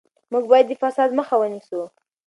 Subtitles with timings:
[0.31, 1.81] موږ باید د فساد مخه ونیسو.